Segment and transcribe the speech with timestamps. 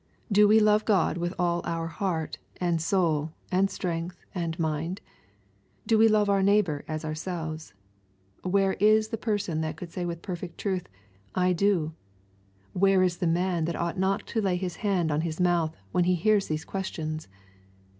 [0.31, 4.99] Do we love Gkxi with all our heart, and soul, and strength, and mind?
[5.85, 7.75] Do we love our neighbor as ourselves?
[8.41, 10.89] Where is the per son that could say with perfect truth,"
[11.35, 11.93] I do?"
[12.73, 16.05] Where is the man that ought not to lay his hand on his mouth, when
[16.05, 17.27] he hears these questions